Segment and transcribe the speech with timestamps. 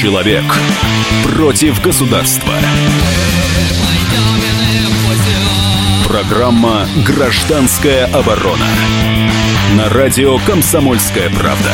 [0.00, 0.44] Человек
[1.34, 2.52] против государства.
[6.06, 8.68] Программа «Гражданская оборона»
[9.76, 11.72] на радио «Комсомольская правда».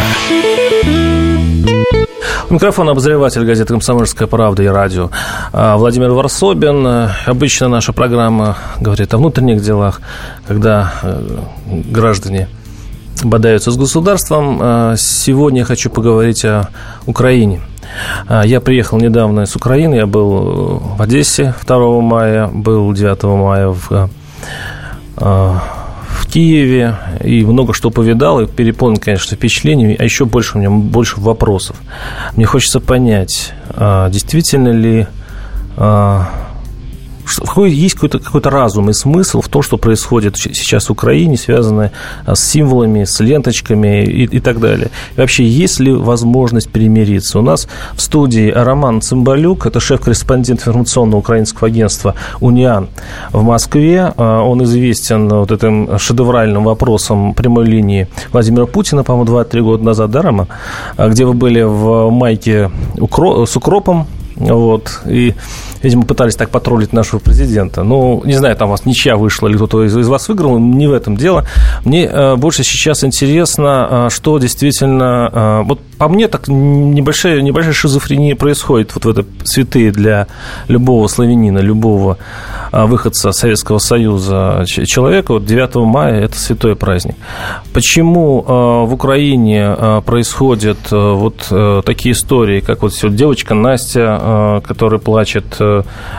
[2.49, 5.11] Микрофон обозреватель газеты «Комсомольская правда» и радио
[5.53, 7.11] а, Владимир Варсобин.
[7.27, 10.01] Обычно наша программа говорит о внутренних делах,
[10.49, 12.49] когда э, граждане
[13.23, 14.59] бодаются с государством.
[14.63, 16.71] А, сегодня я хочу поговорить о
[17.05, 17.61] Украине.
[18.27, 23.69] А, я приехал недавно из Украины, я был в Одессе 2 мая, был 9 мая
[23.69, 24.11] в
[25.17, 30.71] в Киеве и много что повидал, и переполнен, конечно, впечатлениями, а еще больше у меня
[30.71, 31.77] больше вопросов.
[32.37, 35.07] Мне хочется понять, а, действительно ли
[37.67, 41.93] есть какой-то какой разум и смысл в том, что происходит сейчас в Украине, связанное
[42.27, 44.91] а, с символами, с ленточками и, и так далее.
[45.17, 47.39] И вообще, есть ли возможность примириться?
[47.39, 52.89] У нас в студии Роман Цымбалюк, это шеф-корреспондент информационного украинского агентства «Униан»
[53.33, 54.13] в Москве.
[54.17, 60.11] А, он известен вот этим шедевральным вопросом прямой линии Владимира Путина, по-моему, 2-3 года назад,
[60.11, 60.49] да, Рома?
[60.97, 64.07] А, где вы были в майке с укропом,
[64.37, 65.35] вот, и
[65.85, 67.83] видимо, пытались так потроллить нашего президента.
[67.83, 70.87] Ну, не знаю, там у вас ничья вышла или кто-то из, из вас выиграл, не
[70.87, 71.47] в этом дело.
[71.85, 75.31] Мне э, больше сейчас интересно, э, что действительно...
[75.33, 80.27] Э, вот по мне так небольшая, небольшая шизофрения происходит вот в это святые для
[80.69, 82.19] любого славянина, любого
[82.73, 85.33] э, выходца Советского Союза человека.
[85.33, 87.15] Вот 9 мая– это святой праздник.
[87.73, 94.19] Почему э, в Украине э, происходят э, вот э, такие истории, как вот девочка Настя,
[94.21, 95.74] э, которая плачет Э,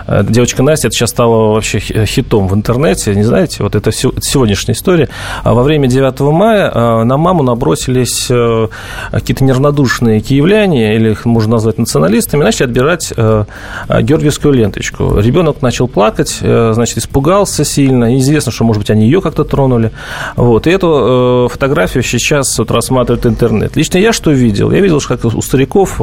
[0.08, 5.10] девочка Настя, это сейчас стало вообще хитом в интернете, не знаете, вот это сегодняшняя история.
[5.44, 8.68] А во время 9 мая э, на маму набросились э,
[9.12, 15.20] какие-то неравнодушные киевляне, или их можно назвать националистами, начали отбирать георгиевскую ленточку.
[15.20, 19.92] Ребенок начал плакать, значит, испугался сильно, известно, что, может быть, они ее как-то тронули.
[20.36, 20.68] Вот.
[20.68, 23.76] И эту фотографию сейчас вот рассматривает интернет.
[23.76, 24.72] Лично я что видел?
[24.72, 26.00] Я видел, как у стариков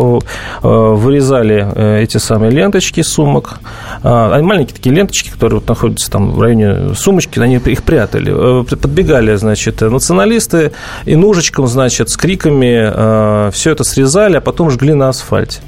[0.63, 3.42] вырезали эти самые ленточки сумок.
[4.03, 8.33] А, они маленькие такие ленточки, которые вот находятся там в районе сумочки, они их прятали.
[8.63, 10.73] Э, подбегали, значит, националисты
[11.05, 15.61] и ножичком, значит, с криками э, все это срезали, а потом жгли на асфальте.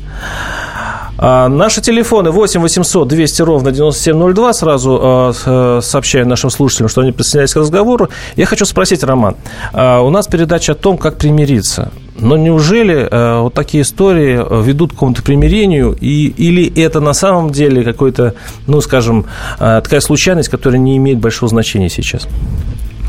[1.27, 4.53] А, наши телефоны 8 800 200 ровно 9702.
[4.53, 8.11] Сразу а, сообщаю нашим слушателям, что они присоединяются к разговору.
[8.37, 9.37] Я хочу спросить, Роман,
[9.73, 11.93] а, у нас передача о том, как примириться.
[12.17, 17.51] Но неужели э, вот такие истории ведут к какому-то примирению, и, или это на самом
[17.51, 18.35] деле какой-то,
[18.69, 19.27] ну, скажем,
[19.59, 22.29] э, такая случайность, которая не имеет большого значения сейчас?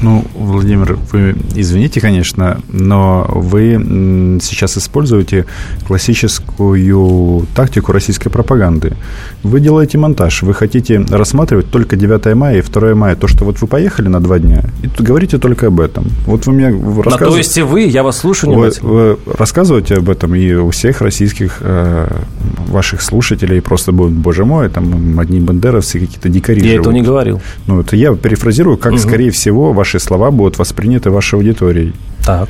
[0.05, 5.47] Ну, Владимир, вы извините, конечно, но вы сейчас используете
[5.88, 8.93] классическую тактику российской пропаганды.
[9.41, 13.59] Вы делаете монтаж, вы хотите рассматривать только 9 мая и 2 мая, то, что вот
[13.61, 16.05] вы поехали на два дня, и говорите только об этом.
[16.27, 17.25] Вот вы мне рассказываете...
[17.25, 18.87] то есть вы, я вас слушаю внимательно.
[18.87, 22.07] Вы, вы рассказываете об этом, и у всех российских э,
[22.67, 26.81] ваших слушателей просто будет, боже мой, там одни бандеровцы какие-то дикари Я живут.
[26.81, 27.41] этого не говорил.
[27.66, 28.99] Ну, это я перефразирую, как, угу.
[28.99, 31.94] скорее всего, ваши слова будут восприняты вашей аудиторией.
[32.25, 32.50] Так.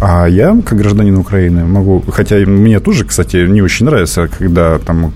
[0.00, 2.04] А я, как гражданин Украины, могу...
[2.08, 5.12] Хотя мне тоже, кстати, не очень нравится, когда там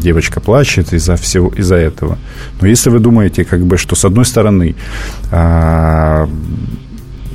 [0.00, 2.18] девочка плачет из-за всего, из-за этого.
[2.60, 4.74] Но если вы думаете, как бы, что с одной стороны
[5.30, 6.28] а,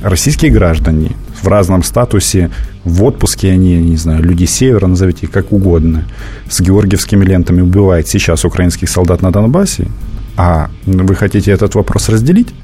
[0.02, 2.50] российские граждане в разном статусе,
[2.84, 6.04] в отпуске они, не знаю, люди севера, назовите их как угодно,
[6.48, 9.88] с георгиевскими лентами убивают сейчас украинских солдат на Донбассе,
[10.36, 12.54] а вы хотите этот вопрос разделить?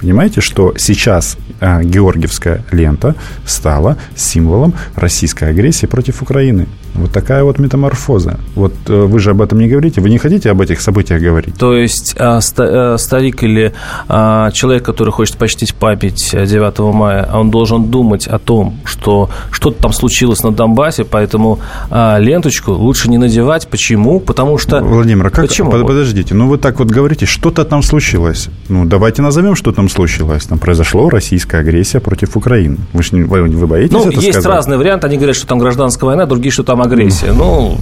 [0.00, 3.14] Понимаете, что сейчас э, Георгиевская лента
[3.44, 6.66] стала символом российской агрессии против Украины.
[6.98, 8.38] Вот такая вот метаморфоза.
[8.54, 10.00] Вот э, вы же об этом не говорите.
[10.00, 11.54] Вы не хотите об этих событиях говорить?
[11.56, 13.72] То есть э, э, старик или
[14.08, 19.92] человек, который хочет почтить память 9 мая, он должен думать о том, что что-то там
[19.92, 23.68] случилось на Донбассе, поэтому ленточку лучше не надевать.
[23.68, 24.20] Почему?
[24.20, 24.80] Потому что...
[24.80, 25.46] Владимир, а как...
[25.46, 25.70] Почему?
[25.70, 28.48] Подождите, ну вы так вот говорите, что-то там случилось.
[28.68, 30.46] Ну давайте назовем, что там случилось.
[30.46, 32.78] Там произошло российская агрессия против Украины.
[32.92, 34.46] Вы, же, вы, вы боитесь ну, это есть сказать?
[34.46, 35.06] разные варианты.
[35.06, 37.32] Они говорят, что там гражданская война, другие, что там агрессия.
[37.32, 37.78] Ну,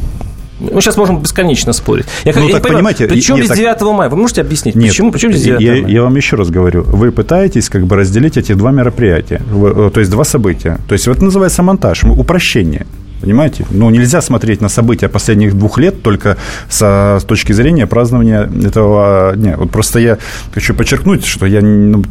[0.59, 2.07] мы сейчас можем бесконечно спорить.
[2.25, 3.59] Я, ну, я так понимаю, понимаете, при чем здесь так...
[3.59, 4.09] 9 мая?
[4.09, 5.13] Вы можете объяснить, нет, почему?
[5.13, 5.87] Почему здесь 9 я, мая?
[5.87, 6.83] Я вам еще раз говорю.
[6.83, 10.79] Вы пытаетесь как бы разделить эти два мероприятия, э, то есть два события.
[10.89, 12.87] То есть это называется монтаж, упрощение.
[13.21, 13.67] Понимаете?
[13.71, 16.37] Ну, нельзя смотреть на события последних двух лет только
[16.69, 19.57] со, с точки зрения празднования этого дня.
[19.57, 20.19] Вот просто я
[20.53, 22.05] хочу подчеркнуть, что я ну,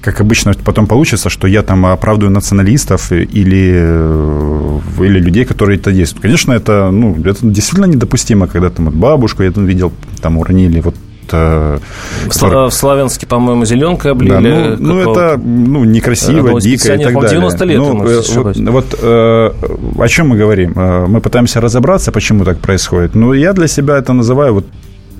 [0.00, 5.92] как обычно потом получится, что я там оправдываю националистов или э, или людей, которые это
[5.92, 6.22] действуют.
[6.22, 10.80] Конечно, это, ну, это действительно недопустимо, когда там вот бабушку, я там видел, там уронили
[10.80, 10.94] вот
[11.32, 11.80] в,
[12.28, 12.68] который...
[12.68, 14.32] в Славянске, по-моему, зеленкой облили.
[14.32, 17.30] Да, ну, ну, это ну, некрасиво, дико и так далее.
[17.30, 19.50] 90 лет ну, вот, вот э,
[19.98, 20.74] о чем мы говорим?
[20.74, 23.14] Мы пытаемся разобраться, почему так происходит.
[23.14, 24.66] Ну, я для себя это называю вот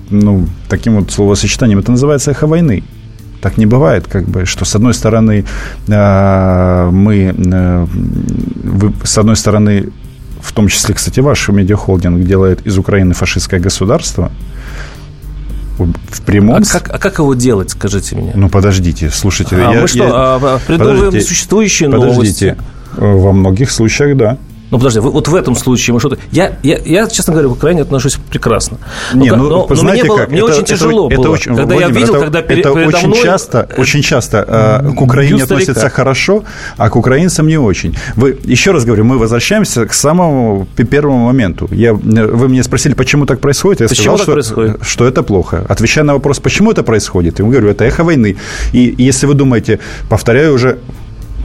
[0.09, 1.79] ну, таким вот словосочетанием.
[1.79, 2.83] Это называется эхо войны.
[3.41, 5.45] Так не бывает, как бы, что с одной стороны
[5.87, 7.85] э, мы, э,
[8.63, 9.89] вы, с одной стороны,
[10.41, 14.31] в том числе, кстати, ваш медиахолдинг делает из Украины фашистское государство,
[15.85, 16.55] в прямом...
[16.55, 18.31] А как, а как его делать, скажите мне?
[18.35, 19.55] Ну, подождите, слушайте.
[19.55, 20.09] А я, мы что, я...
[20.11, 22.15] А, придумываем существующие подождите.
[22.15, 22.57] новости?
[22.95, 24.37] Подождите, во многих случаях, да.
[24.69, 26.17] Ну, подожди, вот в этом случае мы что-то...
[26.31, 28.77] Я, я, я, честно говоря, к Украине отношусь прекрасно.
[29.13, 30.29] Не, но, ну, но, знаете мне, было, как?
[30.29, 32.65] мне это, очень это, тяжело это, было, очень, когда Владимир, я видел, это, когда перед,
[32.65, 33.23] это передо очень мной...
[33.23, 36.43] часто, очень часто э, к Украине относятся хорошо,
[36.75, 37.95] а к украинцам не очень.
[38.15, 41.69] Вы, еще раз говорю, мы возвращаемся к самому первому моменту.
[41.71, 43.81] Я, вы меня спросили, почему так происходит.
[43.81, 44.77] Я почему сказал, что, происходит?
[44.81, 45.65] что это плохо.
[45.69, 48.35] Отвечая на вопрос, почему это происходит, я говорю, это эхо войны.
[48.73, 49.79] И если вы думаете,
[50.09, 50.77] повторяю уже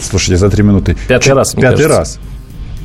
[0.01, 0.97] Слушайте, за три минуты.
[1.07, 2.19] Пятый раз, Пятый раз.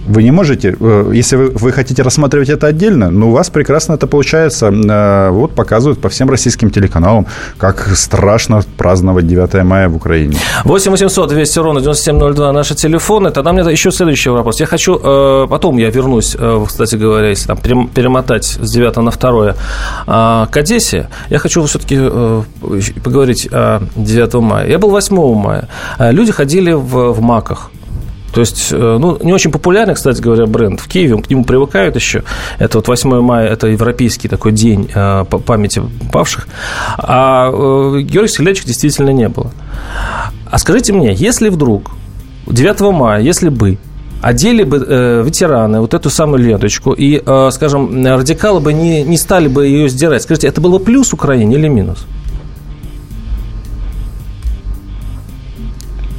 [0.07, 3.94] Вы не можете, э, если вы, вы хотите рассматривать это отдельно, но у вас прекрасно
[3.94, 4.68] это получается.
[4.68, 7.25] Э, вот показывают по всем российским телеканалам,
[7.57, 10.38] как страшно праздновать 9 мая в Украине.
[10.63, 13.31] 8 800 200 ровно 9702 наши телефоны.
[13.31, 14.62] Тогда мне еще следующий вопрос.
[14.62, 16.38] Я хочу, э, потом я вернусь,
[16.68, 21.98] кстати говоря, если там перемотать с 9 на 2 к Одессе, я хочу все-таки
[23.03, 24.68] поговорить о 9 мая.
[24.68, 25.68] Я был 8 мая.
[26.00, 27.71] Люди ходили в, в маках.
[28.38, 31.95] То есть, э, ну, не очень популярный, кстати говоря, бренд в Киеве, к нему привыкают
[31.95, 32.22] еще.
[32.60, 35.81] Это вот 8 мая, это европейский такой день э, памяти
[36.13, 36.48] павших.
[37.00, 39.50] А э, георгиевских летчик действительно не было.
[40.51, 41.94] А скажите мне, если вдруг
[42.45, 43.80] 9 мая, если бы
[44.22, 49.18] одели бы э, ветераны вот эту самую ленточку, и, э, скажем, радикалы бы не, не
[49.18, 52.06] стали бы ее сдирать, скажите, это было плюс Украине или минус?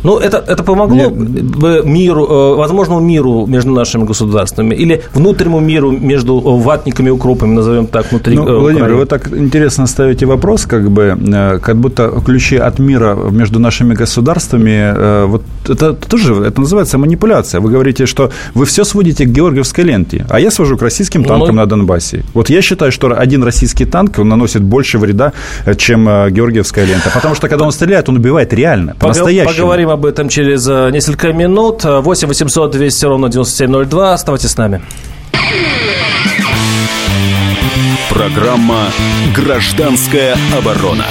[0.05, 5.91] Ну, это, это помогло бы миру, э, возможному миру между нашими государствами или внутреннему миру
[5.91, 8.61] между ватниками и укропами, назовем так, внутри ну, Украины?
[8.61, 13.59] Владимир, вы так интересно ставите вопрос, как бы, э, как будто ключи от мира между
[13.59, 17.61] нашими государствами, э, вот это тоже, это называется манипуляция.
[17.61, 21.29] Вы говорите, что вы все сводите к георгиевской ленте, а я свожу к российским ну,
[21.29, 22.23] танкам ну, на Донбассе.
[22.35, 25.33] Вот я считаю, что один российский танк наносит больше вреда,
[25.77, 29.55] чем георгиевская лента, потому что когда он стреляет, он убивает реально, по-настоящему.
[29.55, 31.85] Поговорим Поговорим об этом через э, несколько минут.
[31.85, 34.13] 8 800 200 ровно 9702.
[34.13, 34.83] Оставайтесь с нами.
[38.11, 38.89] Программа
[39.35, 41.07] «Гражданская оборона».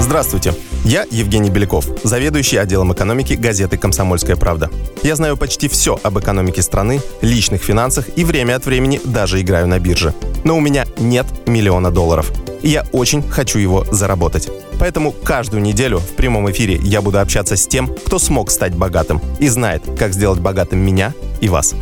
[0.00, 0.54] Здравствуйте.
[0.84, 4.70] Я Евгений Беляков, заведующий отделом экономики газеты «Комсомольская правда».
[5.02, 9.66] Я знаю почти все об экономике страны, личных финансах и время от времени даже играю
[9.66, 10.14] на бирже.
[10.44, 12.30] Но у меня нет миллиона долларов–
[12.62, 14.48] и я очень хочу его заработать.
[14.78, 19.20] Поэтому каждую неделю в прямом эфире я буду общаться с тем, кто смог стать богатым
[19.38, 21.74] и знает, как сделать богатым меня и вас.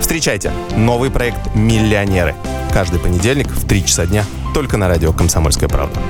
[0.00, 2.34] Встречайте новый проект «Миллионеры».
[2.72, 4.24] Каждый понедельник в 3 часа дня
[4.54, 6.00] только на радио «Комсомольская правда».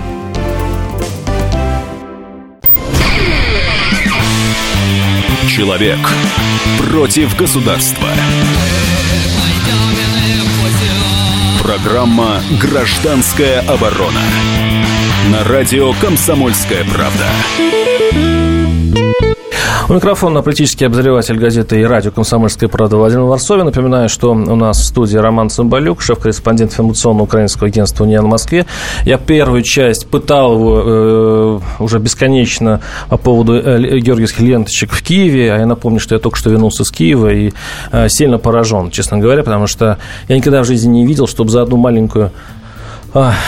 [5.49, 5.99] Человек
[6.79, 8.09] против государства.
[11.63, 14.21] Программа «Гражданская оборона».
[15.31, 18.40] На радио «Комсомольская правда».
[19.91, 23.65] У микрофона политический обозреватель газеты и радио «Комсомольская правда» Владимир Варсовин.
[23.65, 28.67] Напоминаю, что у нас в студии Роман Цымбалюк, шеф-корреспондент информационного украинского агентства «Униан» Москве.
[29.05, 35.53] Я первую часть пытал его э, уже бесконечно по поводу э, георгиевских ленточек в Киеве.
[35.53, 37.51] А я напомню, что я только что вернулся с Киева и
[37.91, 41.63] э, сильно поражен, честно говоря, потому что я никогда в жизни не видел, чтобы за
[41.63, 42.31] одну маленькую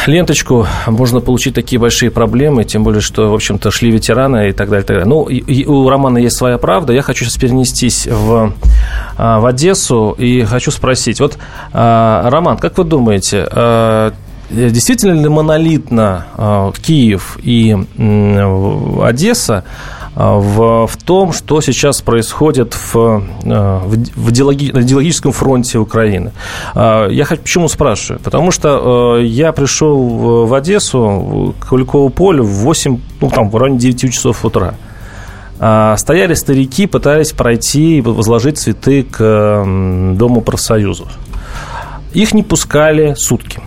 [0.07, 4.69] ленточку можно получить такие большие проблемы, тем более, что, в общем-то, шли ветераны и так
[4.71, 4.85] далее.
[4.85, 5.09] Так далее.
[5.09, 6.93] Ну, и, и у Романа есть своя правда.
[6.93, 8.53] Я хочу сейчас перенестись в,
[9.17, 11.21] а, в Одессу и хочу спросить.
[11.21, 11.39] Вот,
[11.73, 13.49] а, Роман, как вы думаете,
[14.51, 16.27] действительно ли монолитно
[16.83, 17.77] Киев и
[19.03, 25.33] Одесса а, в, в том, что сейчас происходит в, а, в, в идеологи, на идеологическом
[25.33, 26.33] фронте Украины.
[26.75, 28.21] А, я почему спрашиваю?
[28.21, 33.79] Потому что я пришел в Одессу, к Куликову полю в 8, ну, там, в районе
[33.79, 34.75] 9 часов утра.
[35.97, 39.65] Стояли старики, пытались пройти и возложить цветы к
[40.17, 41.07] Дому профсоюзов.
[42.15, 43.61] Их не пускали сутки.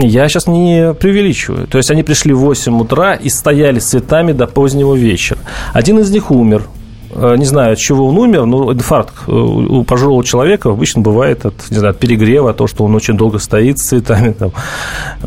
[0.00, 1.66] Я сейчас не преувеличиваю.
[1.66, 5.38] То есть они пришли в 8 утра и стояли с цветами до позднего вечера.
[5.72, 6.64] Один из них умер,
[7.12, 11.44] Э, не знаю, от чего он умер, но инфаркт э, у пожилого человека обычно бывает
[11.44, 14.32] от, не знаю, от перегрева, то, что он очень долго стоит с цветами.
[14.32, 14.52] Там.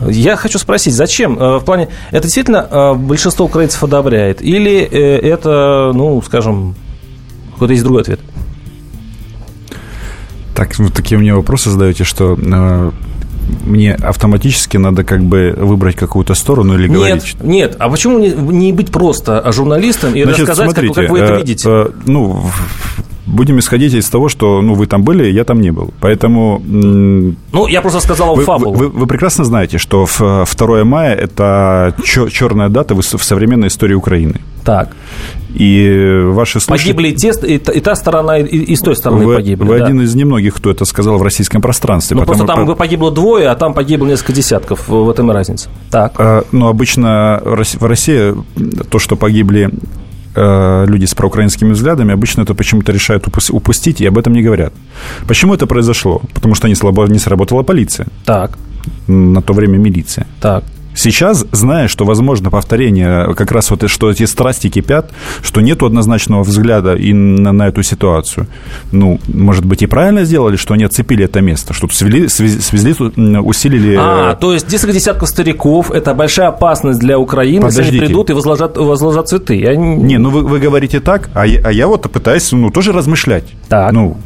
[0.07, 1.37] Я хочу спросить, зачем?
[1.37, 4.41] Э, в плане, это действительно большинство украинцев одобряет?
[4.41, 6.75] Или это, ну, скажем,
[7.53, 8.19] какой-то есть другой ответ?
[10.55, 12.37] Так, ну, такие мне вопросы задаете, что
[13.65, 17.35] мне автоматически надо как бы выбрать какую-то сторону или нет, говорить?
[17.43, 21.19] Нет, а почему не, не быть просто журналистом и Значит, рассказать, смотрите, как, как вы
[21.19, 21.69] это э, видите?
[21.69, 22.45] Э, ну,
[23.25, 25.93] будем исходить из того, что ну, вы там были, я там не был.
[25.99, 26.61] Поэтому...
[26.63, 28.73] Ну, я просто сказал вы, фабулу.
[28.73, 34.39] Вы, вы, вы прекрасно знаете, что 2 мая– это черная дата в современной истории Украины.
[34.63, 34.89] Так.
[35.53, 36.93] И ваши слушатели...
[36.93, 39.65] Погибли и, те, и, и та сторона, и, и с той стороны вы, погибли.
[39.65, 39.85] Вы да.
[39.85, 42.17] один из немногих, кто это сказал в российском пространстве.
[42.17, 42.75] Ну, просто там по...
[42.75, 44.87] погибло двое, а там погибло несколько десятков.
[44.87, 45.69] В этом и разница.
[45.91, 46.13] Так.
[46.17, 48.33] А, ну, обычно в России
[48.89, 49.69] то, что погибли
[50.35, 54.73] э, люди с проукраинскими взглядами обычно это почему-то решают упустить и об этом не говорят.
[55.27, 56.21] Почему это произошло?
[56.33, 58.07] Потому что не, слабо, не сработала полиция.
[58.25, 58.57] Так.
[59.07, 60.25] На то время милиция.
[60.41, 60.63] Так.
[60.95, 66.43] Сейчас, зная, что возможно повторение, как раз вот что эти страсти кипят, что нет однозначного
[66.43, 68.47] взгляда и на, на эту ситуацию,
[68.91, 72.93] ну, может быть, и правильно сделали, что они отцепили это место, что свели, свезли,
[73.39, 73.97] усилили...
[73.99, 77.85] А, то есть несколько десятков стариков– это большая опасность для Украины, Подождите.
[77.85, 79.55] если они придут и возложат, возложат цветы.
[79.55, 79.75] Я...
[79.75, 83.45] Не, ну вы, вы говорите так, а я, а я вот пытаюсь, ну, тоже размышлять.
[83.69, 83.91] Так.
[83.91, 84.17] Ну,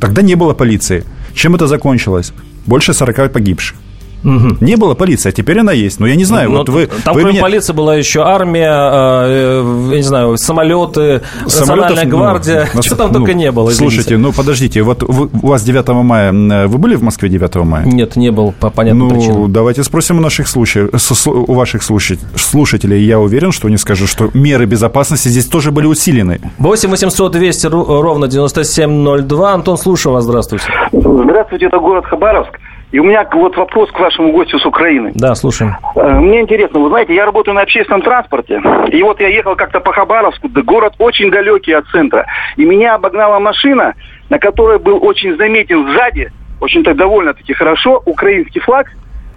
[0.00, 1.04] тогда не было полиции.
[1.34, 2.32] Чем это закончилось?
[2.66, 3.76] Больше 40 погибших.
[4.24, 4.56] Угу.
[4.60, 6.00] Не было полиции, а теперь она есть.
[6.00, 6.86] Но я не знаю, Но вот вы...
[7.04, 7.42] Там вы кроме меня...
[7.42, 12.68] полиции была еще армия, э, я не знаю, самолеты, Самолетов, Национальная ну, гвардия.
[12.74, 13.96] Ну, Что там ну, только не было, извините.
[13.96, 16.32] Слушайте, ну подождите, вот вы, у вас 9 мая,
[16.66, 17.84] вы были в Москве 9 мая?
[17.84, 19.40] Нет, не был, по понятным ну, причинам.
[19.42, 20.90] Ну, давайте спросим у наших случаев,
[21.26, 23.02] у ваших слушателей.
[23.04, 26.40] Я уверен, что они скажут, что меры безопасности здесь тоже были усилены.
[26.58, 29.52] 8 800 200 ровно 9702.
[29.52, 30.64] Антон, слушаю вас, здравствуйте.
[30.92, 32.58] Здравствуйте, это город Хабаровск.
[32.92, 35.12] И у меня вот вопрос к вашему гостю с Украины.
[35.14, 35.76] Да, слушаем.
[35.94, 39.80] Э, мне интересно, вы знаете, я работаю на общественном транспорте, и вот я ехал как-то
[39.80, 43.94] по Хабаровску, город очень далекий от центра, и меня обогнала машина,
[44.28, 48.88] на которой был очень заметен сзади, очень так довольно-таки хорошо, украинский флаг,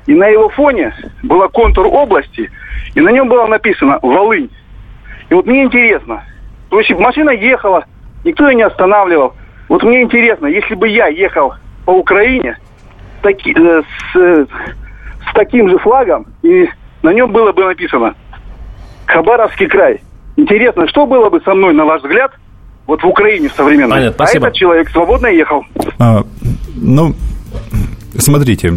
[0.08, 2.50] и на его фоне был контур области,
[2.96, 4.50] и на нем было написано «Волынь».
[5.30, 6.24] И вот мне интересно,
[6.70, 7.86] то есть машина ехала,
[8.24, 9.36] никто ее не останавливал.
[9.70, 11.54] Вот мне интересно, если бы я ехал
[11.86, 12.58] по Украине,
[13.24, 16.70] таки, э, с, с таким же флагом, и
[17.02, 18.14] на нем было бы написано
[19.08, 20.02] Хабаровский край.
[20.36, 22.32] Интересно, что было бы со мной, на ваш взгляд,
[22.86, 23.98] вот в Украине в современной?
[23.98, 25.64] Понятно, а этот человек свободно ехал.
[26.00, 26.24] А,
[26.76, 27.14] ну,
[28.18, 28.74] смотрите,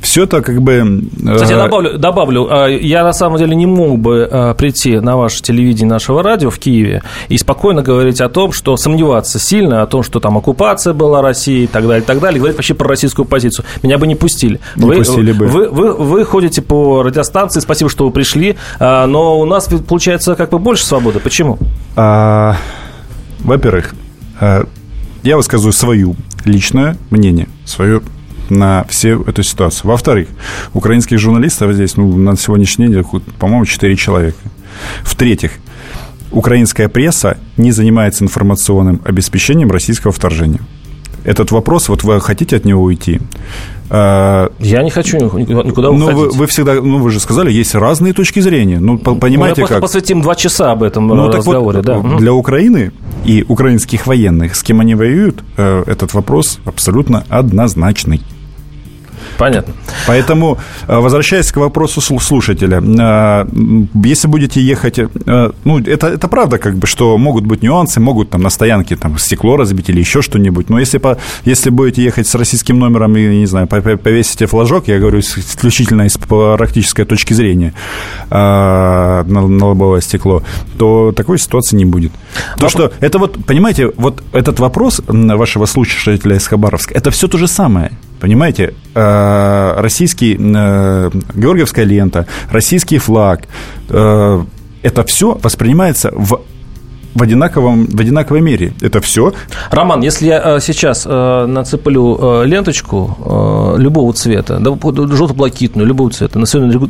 [0.00, 1.02] все это как бы...
[1.34, 4.98] Кстати, я э, добавлю, добавлю, а, я на самом деле не мог бы а, прийти
[4.98, 9.82] на ваше телевидение нашего радио в Киеве и спокойно говорить о том, что сомневаться сильно
[9.82, 12.74] о том, что там оккупация была России и так далее, и так далее, говорить вообще
[12.74, 13.64] про российскую позицию.
[13.82, 14.60] Меня бы не пустили.
[14.76, 15.46] Не вы, пустили бы.
[15.46, 20.50] Вы, вы, вы ходите по радиостанции, спасибо, что вы пришли, но у нас получается как
[20.50, 21.20] бы больше свободы.
[21.20, 21.58] Почему?
[21.96, 22.56] А,
[23.40, 23.94] во-первых,
[24.40, 28.02] я высказываю свою личное мнение, свое
[28.50, 29.90] на всю эту ситуацию.
[29.90, 30.28] Во-вторых,
[30.74, 33.04] украинских журналистов здесь ну, на сегодняшний день,
[33.38, 34.38] по-моему, 4 человека.
[35.02, 35.52] В-третьих,
[36.30, 40.60] украинская пресса не занимается информационным обеспечением российского вторжения.
[41.22, 43.20] Этот вопрос, вот вы хотите от него уйти?
[43.90, 46.14] А, Я не хочу никуда ну, уходить.
[46.14, 48.78] Вы, вы всегда, ну, вы же сказали, есть разные точки зрения.
[48.80, 49.80] Ну, понимаете, Мы как...
[49.80, 52.00] посвятим два часа об этом ну, разговоре, вот, да.
[52.18, 52.92] Для Украины
[53.24, 58.22] и украинских военных, с кем они воюют, э, этот вопрос абсолютно однозначный.
[59.40, 59.72] Понятно.
[60.06, 63.46] Поэтому, э, возвращаясь к вопросу слушателя, э,
[64.06, 68.28] если будете ехать, э, ну, это, это правда, как бы, что могут быть нюансы, могут
[68.30, 71.16] там на стоянке там стекло разбить или еще что-нибудь, но если, по,
[71.46, 76.18] если будете ехать с российским номером и, не знаю, повесите флажок, я говорю исключительно из
[76.18, 77.72] практической точки зрения
[78.30, 80.42] на, на лобовое стекло,
[80.78, 82.12] то такой ситуации не будет.
[82.58, 87.38] То, что это вот, понимаете, вот этот вопрос вашего слушателя из Хабаровска, это все то
[87.38, 87.90] же самое.
[88.20, 93.48] Понимаете, э, российский, э, георгиевская лента, российский флаг,
[93.88, 94.44] э,
[94.82, 96.40] это все воспринимается в
[97.12, 98.72] в, одинаковом, в одинаковой мере.
[98.80, 99.32] Это все.
[99.72, 106.46] Роман, если я сейчас нацеплю ленточку любого цвета, да, желто-блакитную, любого цвета, на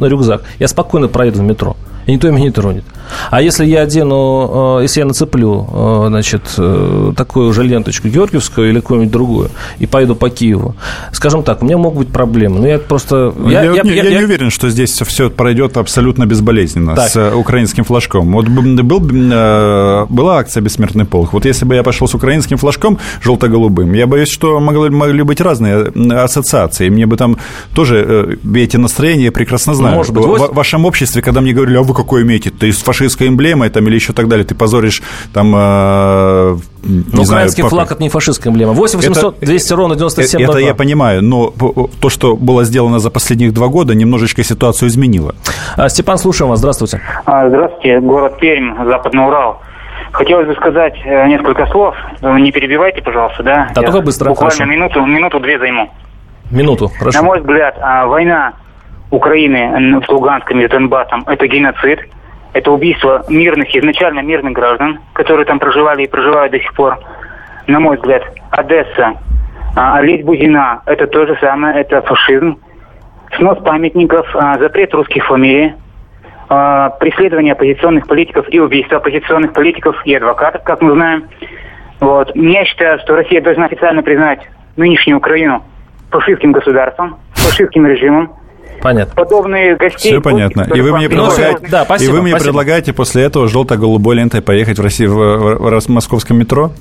[0.06, 1.74] рюкзак, я спокойно проеду в метро.
[2.06, 2.84] И никто меня не тронет.
[3.30, 8.70] А если я одену, э, если я нацеплю, э, значит, э, такую же ленточку Георгиевскую
[8.70, 10.74] или какую-нибудь другую и пойду по Киеву,
[11.12, 12.56] скажем так, у меня могут быть проблемы.
[12.56, 13.32] Но ну, я просто...
[13.46, 17.10] Я, я, я, я, я не уверен, что здесь все пройдет абсолютно безболезненно так.
[17.10, 18.32] с украинским флажком.
[18.32, 19.06] Вот был,
[20.08, 21.32] была акция «Бессмертный полк».
[21.32, 25.40] Вот если бы я пошел с украинским флажком желто-голубым, я боюсь, что могли, могли быть
[25.40, 26.88] разные ассоциации.
[26.88, 27.36] Мне бы там
[27.74, 29.96] тоже эти настроения прекрасно знаю.
[29.96, 32.50] Может быть, в, в вашем обществе, когда мне говорили, а вы какой имеете?
[32.50, 35.02] Ты из фашистской эмблемой там, или еще так далее, ты позоришь
[35.34, 35.52] там...
[35.54, 37.68] Э, не знаю, украинский по...
[37.68, 38.72] флаг– это не фашистская эмблема.
[38.72, 41.52] 8 800 это, 200 ровно 97 Это я понимаю, но
[42.00, 45.34] то, что было сделано за последних два года, немножечко ситуацию изменило.
[45.76, 46.60] А, Степан, слушаем вас.
[46.60, 47.02] Здравствуйте.
[47.26, 48.00] А, здравствуйте.
[48.00, 49.60] Город Пермь, Западный Урал.
[50.12, 51.94] Хотелось бы сказать э, несколько слов.
[52.22, 53.68] Не перебивайте, пожалуйста, да?
[53.74, 54.28] Да, только быстро.
[54.30, 54.70] Буквально хорошо.
[54.70, 55.90] минуту, минуту-две займу.
[56.50, 57.18] Минуту, хорошо.
[57.18, 58.54] На мой взгляд, а, война
[59.10, 62.00] Украины с Луганском и Донбассом– это геноцид–
[62.52, 66.98] это убийство мирных, изначально мирных граждан, которые там проживали и проживают до сих пор.
[67.66, 69.14] На мой взгляд, Одесса,
[69.76, 72.58] а, Олесь Бузина– это то же самое, это фашизм.
[73.36, 75.74] Снос памятников, а, запрет русских фамилий,
[76.48, 81.28] а, преследование оппозиционных политиков и убийство оппозиционных политиков и адвокатов, как мы знаем.
[82.00, 82.34] Вот.
[82.34, 84.40] Я считаю, что Россия должна официально признать
[84.76, 85.62] нынешнюю Украину
[86.10, 88.32] фашистским государством, фашистским режимом,
[88.82, 89.14] Понятно.
[89.14, 90.12] Подобные гостей...
[90.12, 90.62] Все понятно.
[90.74, 92.48] И вы мне предлагаете, да, спасибо, и вы мне спасибо.
[92.48, 96.72] предлагаете после этого желто-голубой лентой поехать в Россию в, в, в московском метро?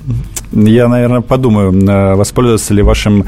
[0.52, 3.26] Я, наверное, подумаю, э, воспользоваться ли вашим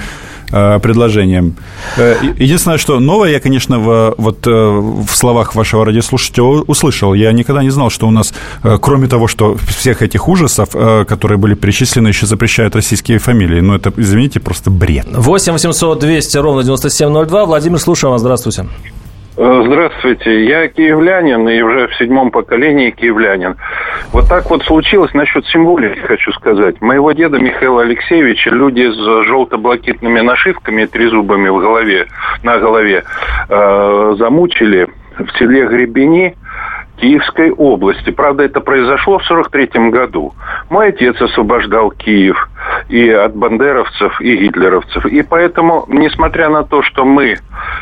[0.52, 1.56] Э, предложением.
[1.96, 7.14] Э, единственное, что новое я, конечно, в, вот э, в словах вашего радиослушателя услышал.
[7.14, 8.34] Я никогда не знал, что у нас,
[8.82, 10.70] кроме того, что всех этих ужасов,
[11.06, 13.60] которые были перечислены, еще запрещают российские фамилии.
[13.60, 15.06] Ну, это, извините, просто бред.
[15.10, 17.46] 8 800 200 ровно 9702.
[17.46, 18.20] Владимир, слушаем вас.
[18.20, 18.66] Здравствуйте.
[19.34, 23.56] Э, здравствуйте, я киевлянин и уже в седьмом поколении киевлянин.
[24.12, 26.82] Вот так вот случилось насчет символики, хочу сказать.
[26.82, 32.08] Моего деда Михаила Алексеевича люди с желто-блакитными нашивками трезубами в голове,
[32.42, 33.04] на голове
[33.48, 36.36] э, замучили в селе Гребени
[36.96, 38.10] Киевской области.
[38.10, 40.34] Правда, это произошло в 43 году.
[40.68, 42.50] Мой отец освобождал Киев
[42.88, 45.06] и от бандеровцев, и гитлеровцев.
[45.06, 47.38] И поэтому, несмотря на то, что мы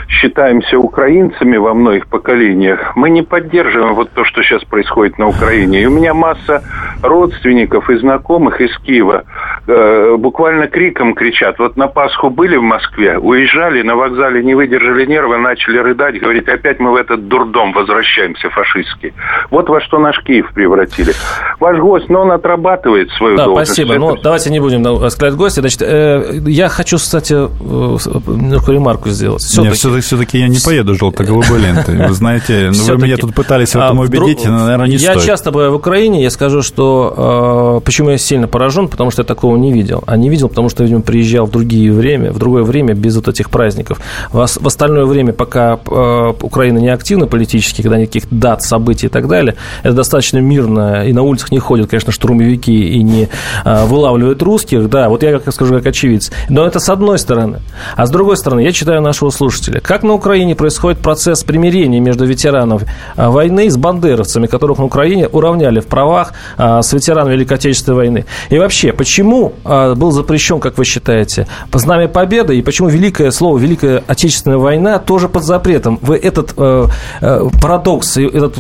[0.09, 5.83] считаемся украинцами во многих поколениях, мы не поддерживаем вот то, что сейчас происходит на Украине.
[5.83, 6.63] И у меня масса
[7.03, 9.25] родственников и знакомых из Киева
[9.67, 11.59] э, буквально криком кричат.
[11.59, 16.49] Вот на Пасху были в Москве, уезжали, на вокзале не выдержали нервы, начали рыдать, говорить,
[16.49, 19.13] опять мы в этот дурдом возвращаемся фашистский.
[19.51, 21.13] Вот во что наш Киев превратили.
[21.59, 23.73] Ваш гость, но он отрабатывает свою да, должность.
[23.73, 23.99] Спасибо.
[23.99, 25.61] Ну, давайте не будем оскорблять гостя.
[25.61, 29.43] Значит, э, я хочу, кстати, э, ремарку сделать.
[29.43, 29.69] Все-таки.
[29.69, 32.07] Нет, все-таки, все-таки я не поеду желто-голубой лентой.
[32.09, 35.13] Вы знаете, ну, вы меня тут пытались в этом а, убедить, но, наверное, не я
[35.13, 35.17] стоит.
[35.21, 39.23] Я часто бываю в Украине, я скажу, что э, почему я сильно поражен, потому что
[39.23, 40.03] я такого не видел.
[40.07, 43.29] А не видел, потому что, видимо, приезжал в другие время, в другое время без вот
[43.29, 44.01] этих праздников.
[44.33, 49.11] В, в остальное время, пока э, Украина не активна политически, когда никаких дат, событий и
[49.11, 49.57] так далее.
[49.83, 53.29] Это достаточно мирно, и на улицах не ходят, конечно, штурмовики и не
[53.65, 56.31] а, вылавливают русских, да, вот я как скажу, как очевидец.
[56.49, 57.61] Но это с одной стороны.
[57.97, 59.81] А с другой стороны, я читаю нашего слушателя.
[59.81, 62.83] Как на Украине происходит процесс примирения между ветеранов
[63.17, 67.97] а, войны с бандеровцами, которых на Украине уравняли в правах а, с ветеранами Великой Отечественной
[67.97, 68.27] войны?
[68.51, 74.05] И вообще, почему был запрещен, как вы считаете, знамя Победы, и почему великое слово Великая
[74.07, 75.99] Отечественная война тоже под запретом?
[76.03, 76.87] Вы этот э,
[77.21, 78.59] э, парадокс, этот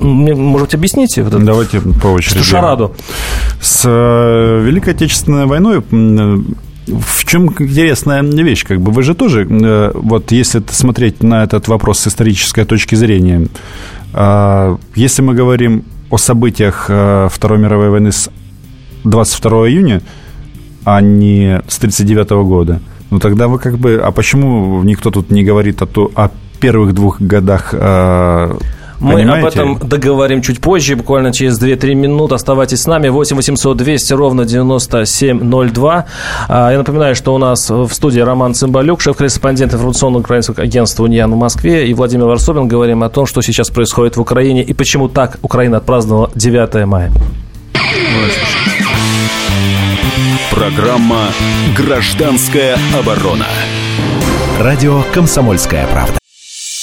[0.00, 1.22] может, объясните?
[1.22, 2.42] Вот Давайте по очереди.
[2.42, 2.94] Шараду.
[3.60, 5.82] С э, Великой Отечественной войной
[6.88, 11.66] в чем интересная вещь, как бы вы же тоже, э, вот если смотреть на этот
[11.68, 13.48] вопрос с исторической точки зрения,
[14.12, 18.30] э, если мы говорим о событиях Второй мировой войны с
[19.02, 20.02] 22 июня,
[20.84, 25.42] а не с 39 года, ну тогда вы как бы, а почему никто тут не
[25.42, 27.74] говорит о, о первых двух годах
[29.00, 29.46] мы Понимаете?
[29.60, 32.34] об этом договорим чуть позже, буквально через 2-3 минуты.
[32.34, 33.08] Оставайтесь с нами.
[33.08, 36.06] 8 800 200 ровно 9702.
[36.48, 41.32] А, я напоминаю, что у нас в студии Роман Цымбалюк, шеф-корреспондент информационного украинского агентства «Униан»
[41.32, 42.68] в Москве, и Владимир Варсобин.
[42.68, 47.12] Говорим о том, что сейчас происходит в Украине и почему так Украина отпраздновала 9 мая.
[50.50, 51.28] Программа
[51.76, 53.46] «Гражданская оборона».
[54.58, 56.25] Радио «Комсомольская правда».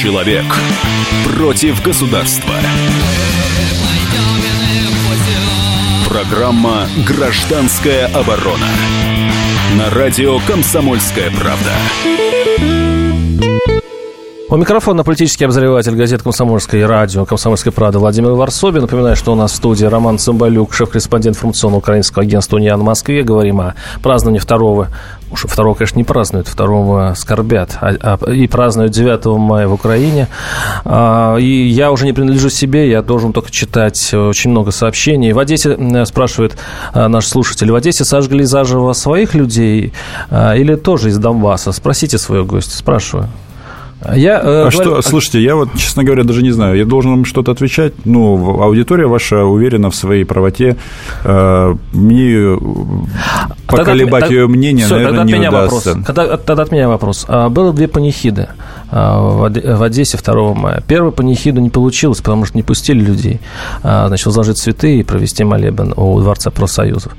[0.00, 0.44] Человек
[1.24, 2.54] против государства.
[6.08, 8.68] Программа «Гражданская оборона».
[9.76, 11.72] На радио «Комсомольская правда».
[14.50, 18.82] У микрофона политический обозреватель газет «Комсомольская» и радио «Комсомольская правда» Владимир Варсобин.
[18.82, 23.24] Напоминаю, что у нас в студии Роман Цымбалюк, шеф-корреспондент информационного украинского агентства «Униан» в Москве.
[23.24, 24.88] Говорим о праздновании второго,
[25.30, 30.28] уж второго, конечно, не празднуют, второго скорбят, а, а, и празднуют 9 мая в Украине.
[30.84, 35.32] А, и я уже не принадлежу себе, я должен только читать очень много сообщений.
[35.32, 36.56] В Одессе, спрашивает
[36.94, 39.92] наш слушатель, в Одессе сожгли заживо своих людей
[40.30, 41.72] или тоже из Донбасса?
[41.72, 43.28] Спросите своего гостя, спрашиваю.
[44.14, 44.70] Я, э, а говорю...
[44.70, 47.94] что, слушайте, я вот, честно говоря, даже не знаю, я должен вам что-то отвечать.
[48.04, 50.76] Ну, аудитория ваша уверена в своей правоте.
[51.24, 52.58] Э, мне
[53.66, 55.90] поколебать тогда, ее мнение, все, наверное, не меня удастся.
[55.90, 56.06] Вопрос.
[56.06, 57.24] Тогда, тогда от меня вопрос.
[57.28, 58.48] А, было две панихиды
[58.90, 60.82] в Одессе 2 мая.
[60.86, 63.40] Первая панихида не получилась, потому что не пустили людей.
[63.82, 67.14] А, значит, возложить цветы и провести молебен у Дворца профсоюзов.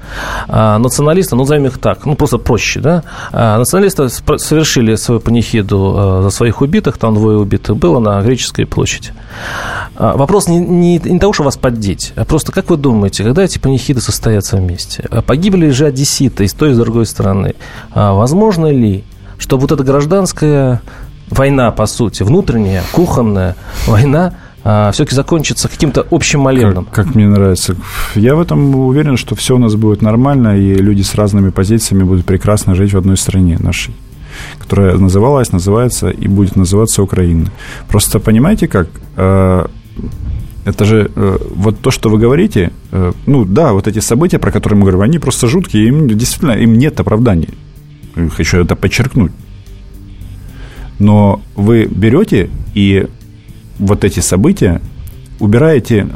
[0.48, 3.04] А, националисты, ну, назовем их так, ну, просто проще, да?
[3.32, 8.66] А, националисты совершили свою панихиду а, за своих убитых, там двое убитых было на Греческой
[8.66, 9.14] площади.
[9.96, 13.44] А, вопрос не, не, не того, что вас поддеть, а просто как вы думаете, когда
[13.44, 15.08] эти панихиды состоятся вместе?
[15.26, 17.56] Погибли же одесситы и с той, и с другой стороны.
[17.94, 19.04] Возможно ли,
[19.38, 20.82] что вот эта гражданская
[21.30, 23.56] война, по сути, внутренняя, кухонная
[23.88, 26.86] война, все-таки закончится каким-то общим молебном.
[26.86, 27.76] Как, как мне нравится.
[28.16, 32.04] Я в этом уверен, что все у нас будет нормально, и люди с разными позициями
[32.04, 33.94] будут прекрасно жить в одной стране нашей
[34.60, 37.52] которая называлась, называется и будет называться Украина.
[37.88, 38.88] Просто понимаете как?
[39.16, 39.66] Э,
[40.66, 44.52] это же э, вот то, что вы говорите, э, ну да, вот эти события, про
[44.52, 47.50] которые мы говорим, они просто жуткие, им действительно им нет оправданий.
[48.36, 49.32] Хочу это подчеркнуть.
[51.00, 53.08] Но вы берете и
[53.80, 54.82] вот эти события
[55.40, 56.08] убираете.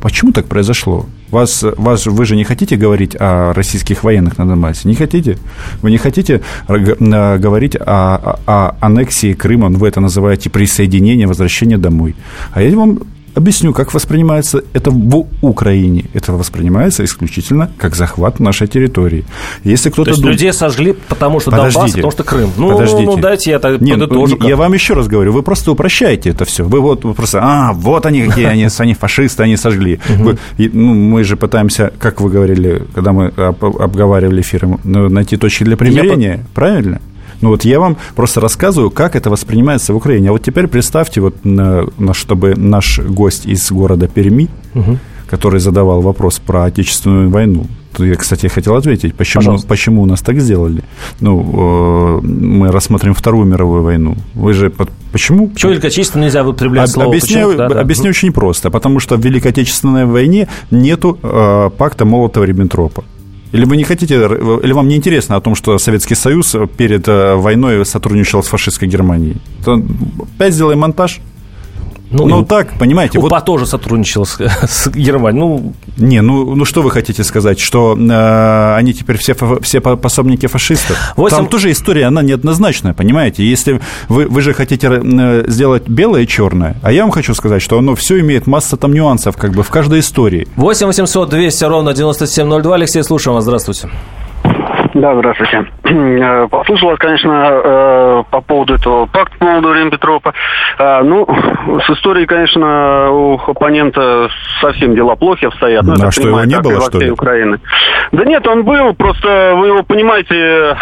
[0.00, 1.06] Почему так произошло?
[1.30, 4.86] Вас, вас, вы же не хотите говорить о российских военных на Донбассе?
[4.86, 5.38] Не хотите?
[5.80, 12.16] Вы не хотите говорить о, о, о аннексии Крыма, вы это называете присоединение, возвращение домой.
[12.52, 13.00] А я вам
[13.34, 16.04] Объясню, как воспринимается это в Украине.
[16.12, 19.24] Это воспринимается исключительно как захват нашей территории.
[19.64, 20.32] Если кто-то То есть дум...
[20.32, 21.78] людей сожгли, потому что Подождите.
[21.78, 22.50] Донбасс, потому что Крым.
[22.56, 23.04] Ну, Подождите.
[23.04, 24.38] ну, дайте я так Нет, подытожу.
[24.40, 26.64] Я вам еще раз говорю, вы просто упрощаете это все.
[26.64, 29.98] Вы вот вы просто, а, вот они какие, они, они фашисты, они сожгли.
[30.08, 35.64] Вы, ну, мы же пытаемся, как вы говорили, когда мы обговаривали эфир, ну, найти точки
[35.64, 37.00] для примирения, правильно?
[37.42, 40.30] Ну вот я вам просто рассказываю, как это воспринимается в Украине.
[40.30, 44.98] А вот теперь представьте, вот, на, на, чтобы наш гость из города Перми, угу.
[45.28, 47.66] который задавал вопрос про Отечественную войну,
[47.98, 50.82] я, кстати, хотел ответить, почему, почему у нас так сделали.
[51.20, 54.16] Ну, э, мы рассмотрим Вторую мировую войну.
[54.34, 54.72] Вы же
[55.12, 55.48] почему?
[55.48, 57.08] Почему великочественно нельзя употреблять слово?
[57.08, 58.18] Объясняю, да, объясняю да.
[58.18, 58.70] очень просто.
[58.70, 63.04] Потому что в Великой Отечественной войне нету э, пакта Молотова-Риббентропа.
[63.52, 67.34] Или вы не хотите, или вам не интересно о том, что Советский Союз перед э,
[67.34, 69.36] войной сотрудничал с фашистской Германией?
[69.64, 69.82] То
[70.36, 71.20] опять сделаем монтаж.
[72.12, 73.18] Ну, ну так, понимаете.
[73.18, 73.44] УПА вот...
[73.44, 75.40] тоже сотрудничал с, с Германией.
[75.40, 75.72] Ну...
[75.96, 80.96] Не, ну, ну что вы хотите сказать, что э, они теперь все, все пособники фашистов?
[81.16, 81.36] 8...
[81.36, 83.44] Там тоже история, она неоднозначная, понимаете?
[83.44, 87.62] Если вы, вы же хотите э, сделать белое и черное, а я вам хочу сказать,
[87.62, 90.46] что оно все имеет масса там нюансов как бы в каждой истории.
[90.56, 92.74] 8 800 200 ровно 9702.
[92.74, 93.44] Алексей, слушаем вас.
[93.44, 93.88] Здравствуйте.
[94.94, 95.66] Да, здравствуйте.
[95.92, 100.32] Э, послушал вас, конечно, э, по поводу этого пакта по поводу Римпетропа.
[100.78, 101.26] Э, ну,
[101.84, 104.28] с историей, конечно, у оппонента
[104.60, 105.84] совсем дела плохи обстоят.
[105.84, 107.10] Ну, а что, его не было, что ли?
[107.10, 107.58] Украины.
[108.12, 110.76] Да нет, он был, просто вы его понимаете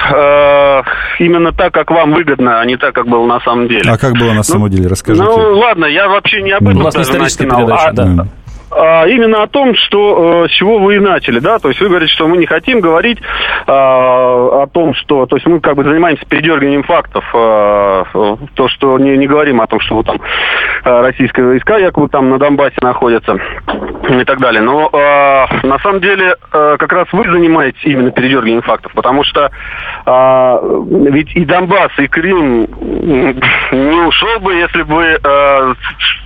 [1.19, 3.91] именно так, как вам выгодно, а не так, как было на самом деле.
[3.91, 5.25] А как было на самом ну, деле, расскажите.
[5.25, 8.27] Ну, ладно, я вообще не об этом У нас не историческая передача, а, да.
[8.71, 11.89] А, именно о том, что, э, с чего вы и начали, да, то есть вы
[11.89, 13.19] говорите, что мы не хотим говорить
[13.67, 18.05] а, о том, что, то есть мы как бы занимаемся передергиванием фактов, а,
[18.55, 20.21] то, что не, не говорим о том, что вот там
[20.85, 23.37] а, российские войска якобы там на Донбассе находятся
[24.09, 24.63] и так далее.
[24.63, 29.51] Но а, на самом деле а, как раз вы занимаетесь именно передергиванием фактов, потому что
[30.07, 30.61] а,
[31.11, 35.75] ведь и Донбасс, и Крым не ушел бы, если бы а,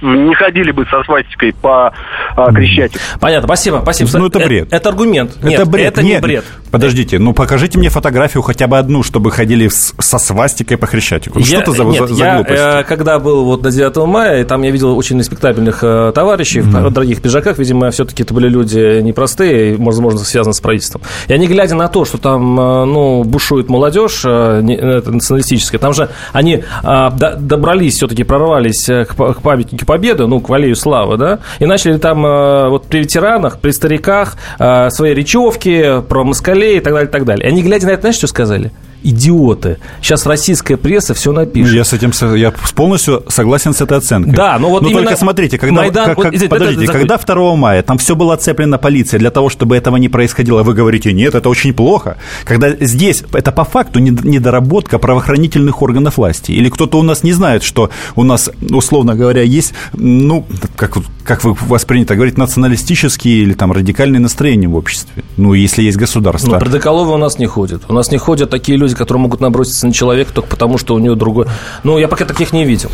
[0.02, 1.92] не ходили бы со свастикой по
[2.36, 2.98] а, Крещатику.
[3.20, 4.10] Понятно, спасибо, спасибо.
[4.18, 4.66] Ну, это бред.
[4.66, 5.42] Это, это аргумент.
[5.42, 5.86] Нет, это бред.
[5.92, 6.44] Это Нет, не бред.
[6.70, 11.40] Подождите, ну покажите мне фотографию хотя бы одну, чтобы ходили с- со свастикой по Хрещатику.
[11.40, 12.60] Что Я- это за, нет, за, за я, глупость?
[12.60, 16.60] э, когда был вот на 9 мая, и там я видел очень респектабельных э, товарищей
[16.62, 17.58] в дорогих пиджаках.
[17.58, 21.02] Видимо, все-таки это были люди непростые, и, возможно, связаны с правительством.
[21.28, 25.12] И они, глядя на то, что там, э, ну, бушует молодежь э, не- э, это
[25.12, 30.40] националистическая, там же они э, до- добрались, все-таки прорвались э, к, к памятнику Победы, ну,
[30.40, 35.14] к Аллею Славы, да, и начали там э, вот при ветеранах, при стариках э, свои
[35.14, 37.46] речевки про москалей и так далее, и так далее.
[37.46, 38.72] И они, глядя на это, знаешь, что сказали?
[39.06, 39.76] Идиоты.
[40.00, 41.74] Сейчас российская пресса все Ну, напишет.
[41.74, 44.32] Я с этим я полностью согласен с этой оценкой.
[44.32, 46.92] Да, но вот Но именно только смотрите, когда, Майдан- как- вот, как- извините, подождите, это-
[46.94, 50.72] когда 2 мая там все было оцеплено полицией для того, чтобы этого не происходило, вы
[50.72, 52.16] говорите, нет, это очень плохо.
[52.46, 56.52] Когда здесь это по факту нед- недоработка правоохранительных органов власти.
[56.52, 61.42] Или кто-то у нас не знает, что у нас, условно говоря, есть, ну, как, как
[61.42, 65.24] вы воспринято говорить, националистические или там радикальные настроения в обществе.
[65.36, 66.52] Ну, если есть государство.
[66.52, 67.82] Ну, Продоколовы у нас не ходят.
[67.88, 70.98] У нас не ходят такие люди, которые могут наброситься на человека только потому, что у
[70.98, 71.46] него другой...
[71.82, 72.90] Ну, я пока таких не видел.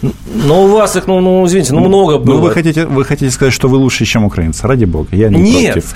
[0.00, 2.36] Но у вас их, ну, ну извините, ну, много было.
[2.36, 4.66] Ну, вы хотите, вы хотите сказать, что вы лучше, чем украинцы?
[4.66, 5.72] Ради бога, я не Нет.
[5.74, 5.94] против.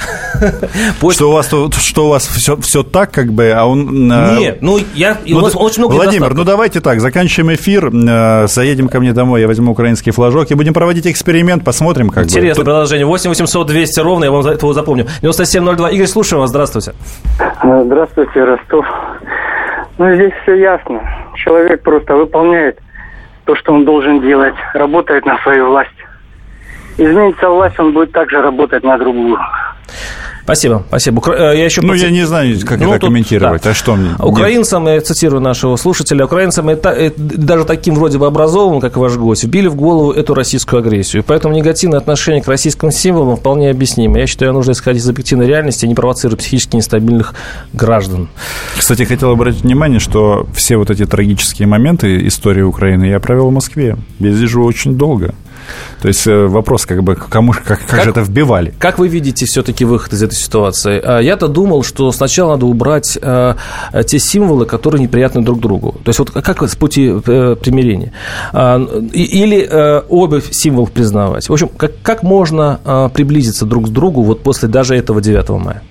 [1.17, 4.11] Что у вас, то- что у вас все, все так, как бы, а он...
[4.11, 5.19] э, Нет, ну, я...
[5.27, 9.47] ну, очень много Владимир, ну давайте так, заканчиваем эфир, э, заедем ко мне домой, я
[9.47, 12.65] возьму украинский флажок и будем проводить эксперимент, посмотрим, как Интересное бы.
[12.65, 13.05] продолжение.
[13.05, 15.05] 8 800 200 ровно, я вам за этого запомню.
[15.21, 15.91] 9702.
[15.91, 16.49] Игорь, слушаем вас.
[16.51, 16.95] Здравствуйте.
[17.39, 18.87] Э, Здравствуйте, Ростов.
[19.99, 21.03] Ну, здесь все ясно.
[21.35, 22.79] Человек просто выполняет
[23.45, 25.91] то, что он должен делать, работает на свою власть.
[26.97, 29.39] Изменится власть, он будет также работать на другую.
[30.47, 31.19] Спасибо, спасибо.
[31.19, 33.71] Укра- э, Я еще Ну, я не знаю, как Ну, это тут, комментировать, да.
[33.71, 34.11] а что мне?
[34.21, 39.17] Украинцам, я цитирую нашего слушателя, украинцам это, э, даже таким вроде бы образованным, как ваш
[39.17, 41.25] гость, вбили в голову эту российскую агрессию.
[41.27, 44.21] Поэтому негативное отношение к российским символам вполне объяснимо.
[44.21, 47.35] Я считаю, нужно исходить из объективной реальности и не провоцировать психически нестабильных
[47.73, 48.29] граждан.
[48.79, 53.53] Кстати, хотел обратить внимание, что все вот эти трагические моменты истории Украины я провел в
[53.53, 53.97] Москве.
[54.21, 55.35] Я здесь живу очень долго.
[56.03, 58.73] То есть э, вопрос, как бы, кому, как, как, Как- же это вбивали?
[58.79, 61.01] Как вы видите все-таки выход из этой ситуации?
[61.03, 63.55] А, Я-то думал, что сначала надо убрать э,
[63.93, 65.93] э, те символы, которые неприятны друг другу.
[66.05, 68.13] То есть вот как с пути э, примирения?
[69.13, 71.49] И- Или э, оба символов признавать?
[71.49, 75.49] В общем, как, как можно э, приблизиться друг к другу вот после даже этого 9
[75.51, 75.83] мая?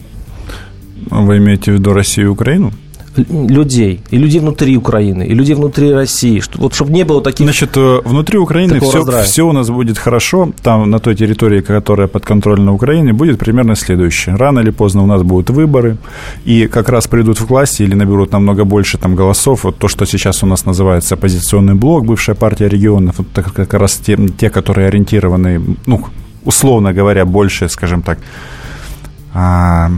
[1.09, 2.71] Вы имеете в виду Россию и Украину?
[3.17, 7.45] Людей, и людей внутри Украины, и людей внутри России, что, вот чтобы не было таких...
[7.45, 9.23] Значит, э, внутри Украины все, раздрая.
[9.23, 10.51] все у нас будет хорошо.
[10.61, 14.35] Там, на той территории, которая подконтрольна Украине, будет примерно следующее.
[14.35, 15.97] Рано или поздно у нас будут выборы,
[16.43, 19.63] и как раз придут в власти или наберут намного больше там, голосов.
[19.63, 23.73] Вот то, что сейчас у нас называется оппозиционный блок, бывшая партия регионов, вот так как
[23.73, 26.05] раз те, те которые ориентированы, ну,
[26.43, 28.19] условно говоря, больше, скажем так,
[29.33, 29.89] а,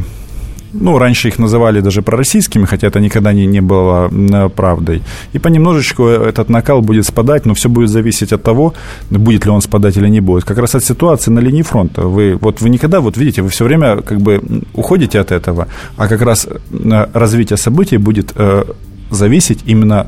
[0.80, 5.02] ну, раньше их называли даже пророссийскими, хотя это никогда не, не было м, правдой.
[5.34, 8.74] И понемножечку этот накал будет спадать, но все будет зависеть от того,
[9.10, 10.44] будет ли он спадать или не будет.
[10.44, 12.02] Как раз от ситуации на линии фронта.
[12.02, 14.42] Вы, вот вы никогда, вот видите, вы все время как бы
[14.74, 18.64] уходите от этого, а как раз э, развитие событий будет э,
[19.10, 20.08] зависеть именно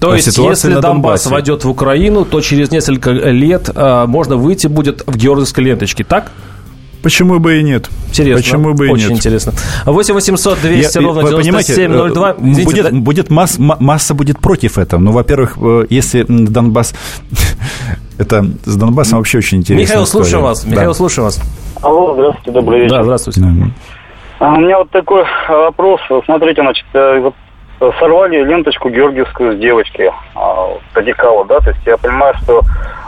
[0.00, 5.02] То есть, если Донбасс войдет в Украину, то через несколько лет э, можно выйти будет
[5.06, 6.30] в георгиевской ленточке, так?
[7.02, 7.88] Почему бы и нет?
[8.08, 8.42] Интересно.
[8.42, 9.18] Почему бы и Очень нет?
[9.18, 9.52] интересно.
[9.86, 12.30] 8 800 200 Я- ровно вы понимаете, 9702.
[12.30, 15.00] э, Извините, будет, да- будет масс- ма- масса будет против этого.
[15.00, 16.94] Ну, во-первых, э, если Донбасс...
[18.18, 19.82] Это с Донбассом вообще очень интересно.
[19.82, 20.64] Михаил, слушаем вас.
[20.64, 21.40] Михаил, слушаем вас.
[21.82, 22.96] Алло, здравствуйте, добрый вечер.
[22.96, 23.40] Да, здравствуйте.
[24.38, 26.00] А у меня вот такой вопрос.
[26.24, 27.34] Смотрите, значит, э, вот
[27.98, 32.62] сорвали ленточку георгиевскую с девочки, а, радикала, да, то есть я понимаю, что,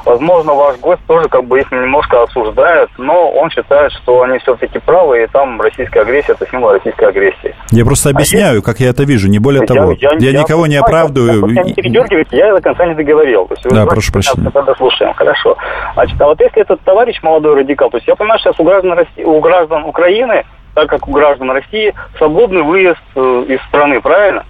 [0.04, 4.78] возможно, ваш гость тоже как бы их немножко осуждает, но он считает, что они все-таки
[4.80, 7.54] правы, и там российская агрессия– это символ российской агрессии.
[7.70, 9.92] Я просто объясняю, как я это вижу, не более того.
[9.92, 11.46] Я, никого не понимаю, оправдываю.
[11.48, 13.46] Я, я, не передергивайте, я до конца не договорил.
[13.46, 14.50] То есть, Да, прошу прощения.
[14.50, 15.56] Тогда слушаем, хорошо.
[15.94, 18.64] Значит, а вот если этот товарищ молодой радикал, то есть я понимаю, что сейчас у
[18.64, 24.00] граждан, России, у граждан Украины, так как у граждан России, свободный выезд э, из страны,
[24.00, 24.44] правильно?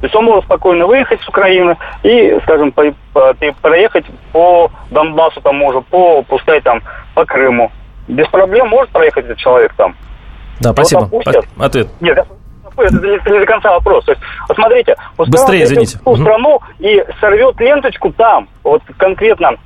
[0.00, 5.42] То есть он может спокойно выехать с Украины и, скажем, по, по, проехать по Донбассу
[5.42, 6.82] там может, по, пускай там,
[7.14, 7.70] по Крыму.
[8.08, 9.94] Без проблем может проехать этот человек там.
[10.60, 11.02] Да, спасибо.
[11.02, 11.44] Отпустят.
[11.58, 11.88] Ответ.
[12.00, 12.18] Нет,
[12.78, 14.06] это не, не до конца вопрос.
[14.06, 15.98] То есть, вот смотрите, Быстрее, извините.
[15.98, 19.56] в ту страну и сорвет ленточку там, вот конкретно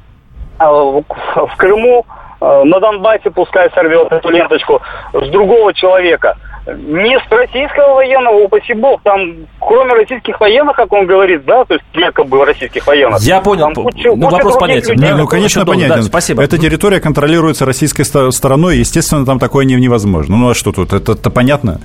[0.58, 2.04] э, в Крыму,
[2.40, 8.72] э, на Донбассе пускай сорвет эту ленточку с другого человека– не с российского военного, упаси
[8.74, 9.20] бог, там,
[9.60, 13.20] кроме российских военных, как он говорит, да, то есть якобы российских военных.
[13.22, 14.94] Я понял, там куча, ну, вопрос понятен.
[14.96, 15.96] Не, ну, конечно, понятен.
[15.96, 16.42] Да, спасибо.
[16.42, 20.36] Эта территория контролируется российской стороной, естественно, там такое невозможно.
[20.36, 21.80] Ну, а что тут, это, это понятно?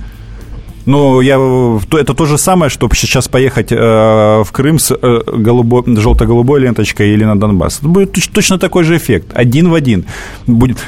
[0.86, 1.36] Ну, я,
[1.92, 7.10] это то же самое, чтобы сейчас поехать э, в Крым с э, голубой, желто-голубой ленточкой
[7.10, 7.78] или на Донбасс.
[7.78, 10.06] Это будет точно такой же эффект, один в один.
[10.46, 10.78] Будет,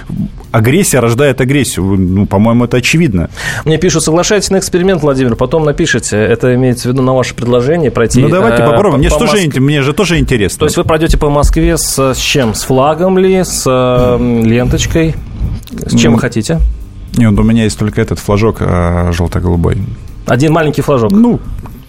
[0.50, 1.85] агрессия рождает агрессию.
[1.85, 3.28] Ну, по-моему, это очевидно.
[3.64, 6.16] Мне пишут, соглашайтесь на эксперимент, Владимир, потом напишите.
[6.16, 8.20] Это имеется в виду на ваше предложение пройти.
[8.20, 9.00] Ну, давайте э, попробуем.
[9.00, 10.61] Мне, по же, мне же тоже интересно.
[10.61, 12.55] То есть вы пройдете по Москве с, с чем?
[12.55, 13.42] С флагом ли?
[13.44, 15.14] С э, ленточкой?
[15.87, 16.61] С чем ну, вы хотите?
[17.16, 19.79] Нет, у меня есть только этот флажок а, желто-голубой.
[20.27, 21.11] Один маленький флажок?
[21.11, 21.40] Ну,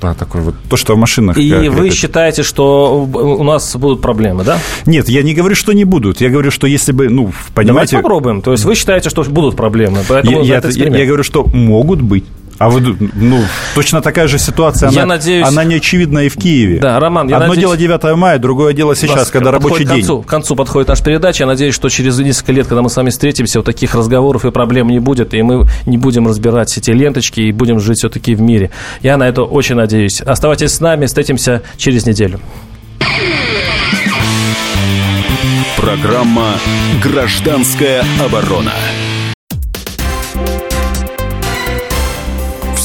[0.02, 1.38] да, такой вот, то, что в машинах.
[1.38, 1.96] И как, вы это...
[1.96, 4.60] считаете, что у нас будут проблемы, да?
[4.86, 6.20] Нет, я не говорю, что не будут.
[6.20, 7.92] Я говорю, что если бы, ну, понимаете...
[7.92, 8.42] Давайте попробуем.
[8.42, 12.02] То есть вы считаете, что будут проблемы, поэтому я, я, я, я говорю, что могут
[12.02, 12.26] быть.
[12.64, 13.44] А вы, ну,
[13.76, 15.46] точно такая же ситуация, я она, надеюсь...
[15.46, 16.80] она не очевидна и в Киеве.
[16.80, 17.78] Да, Роман, я Одно надеюсь...
[17.78, 20.24] дело 9 мая, другое дело сейчас, когда рабочий к концу, день.
[20.24, 21.44] К концу подходит наша передача.
[21.44, 24.52] Я надеюсь, что через несколько лет, когда мы с вами встретимся, вот таких разговоров и
[24.52, 28.40] проблем не будет, и мы не будем разбирать эти ленточки и будем жить все-таки в
[28.40, 28.72] мире.
[29.02, 30.22] Я на это очень надеюсь.
[30.22, 32.40] Оставайтесь с нами, встретимся через неделю.
[35.76, 36.54] Программа
[37.04, 38.72] «Гражданская оборона».